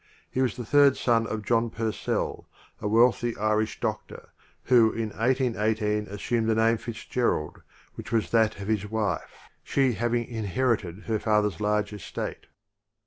He 0.31 0.41
was 0.41 0.55
the 0.55 0.65
third 0.65 0.97
son 0.97 1.27
of 1.27 1.45
John 1.45 1.69
Puree//, 1.69 2.45
a 2.81 2.87
wea/thy 2.87 3.39
Irish 3.39 3.79
doclor, 3.79 4.29
who 4.63 4.91
in 4.91 5.09
The 5.09 5.17
1818 5.17 6.07
assumed 6.07 6.49
the 6.49 6.55
name 6.55 6.77
FitzGera/d 6.79 7.61
which 7.93 8.07
Preface 8.07 8.31
was 8.31 8.31
that 8.31 8.59
of 8.59 8.67
his 8.67 8.89
wife, 8.89 9.43
she 9.63 9.93
having 9.93 10.25
inherited 10.25 11.03
her 11.03 11.19
father' 11.19 11.49
s 11.49 11.57
/arge 11.57 11.93
estate. 11.93 12.47